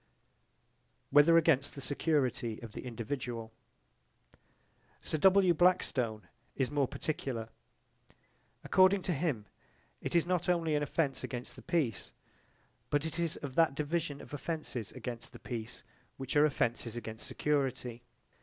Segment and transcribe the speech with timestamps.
[1.11, 3.53] Whether against the security of the individual
[5.03, 5.53] Sir W.
[5.53, 6.23] Blackstone
[6.55, 7.49] is more particular.
[8.63, 9.45] According to him
[10.01, 12.13] it is not only an offence against the peace,
[12.89, 15.83] but it is of that division of offences against the peace
[16.17, 18.01] which are offences against security.